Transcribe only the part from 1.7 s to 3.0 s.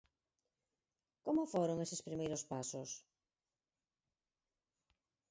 eses primeiros pasos?